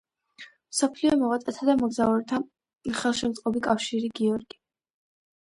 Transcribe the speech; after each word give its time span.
მსოფლიო 0.73 1.11
მიღწევათა 1.19 1.67
და 1.69 1.75
მოგზაურობათა 1.81 2.97
ხელშემწყობი 3.03 3.63
კავშირი 3.69 4.13
„გიორგი“. 4.23 4.61